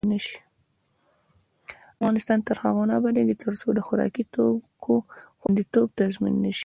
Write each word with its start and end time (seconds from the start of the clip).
افغانستان 1.99 2.39
تر 2.47 2.55
هغو 2.63 2.83
نه 2.89 2.93
ابادیږي، 2.99 3.35
ترڅو 3.43 3.67
د 3.73 3.79
خوراکي 3.87 4.23
توکو 4.33 4.95
خوندیتوب 5.41 5.87
تضمین 5.99 6.35
نشي. 6.43 6.59